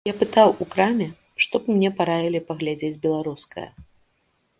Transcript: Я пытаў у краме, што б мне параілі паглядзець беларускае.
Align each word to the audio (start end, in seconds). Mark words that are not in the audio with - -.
Я 0.07 0.11
пытаў 0.21 0.49
у 0.63 0.65
краме, 0.75 1.07
што 1.45 1.55
б 1.65 1.75
мне 1.75 1.89
параілі 1.99 2.39
паглядзець 2.47 3.01
беларускае. 3.05 3.67